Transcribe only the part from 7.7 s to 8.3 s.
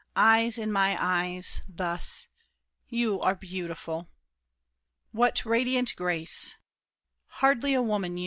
a woman, you!